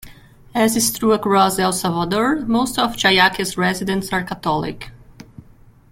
[0.55, 4.89] As is true across El Salvador, most of Jayaque's residents are Catholic.